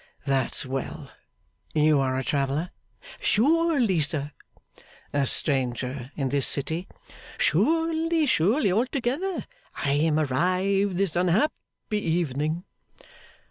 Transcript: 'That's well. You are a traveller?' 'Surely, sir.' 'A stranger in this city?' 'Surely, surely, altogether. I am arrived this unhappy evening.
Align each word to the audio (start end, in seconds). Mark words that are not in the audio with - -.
'That's 0.25 0.65
well. 0.65 1.11
You 1.75 1.99
are 1.99 2.17
a 2.17 2.23
traveller?' 2.23 2.71
'Surely, 3.19 3.99
sir.' 3.99 4.31
'A 5.13 5.27
stranger 5.27 6.11
in 6.15 6.29
this 6.29 6.47
city?' 6.47 6.87
'Surely, 7.37 8.25
surely, 8.25 8.71
altogether. 8.71 9.45
I 9.75 9.91
am 9.91 10.17
arrived 10.19 10.97
this 10.97 11.15
unhappy 11.15 11.53
evening. 11.99 12.63